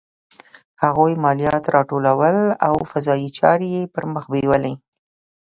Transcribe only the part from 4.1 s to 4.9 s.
بیولې.